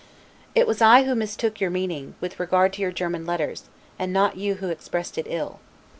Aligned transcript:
It 0.55 0.65
was 0.65 0.81
I 0.81 1.03
who 1.03 1.13
mistook 1.13 1.61
your 1.61 1.69
meaning, 1.69 2.15
with 2.19 2.39
regard 2.39 2.73
to 2.73 2.81
your 2.81 2.91
German 2.91 3.23
letters, 3.27 3.65
and 3.99 4.11
not 4.11 4.35
you 4.35 4.55
who 4.55 4.69
expressed 4.69 5.15
it 5.19 5.27
ill. 5.29 5.59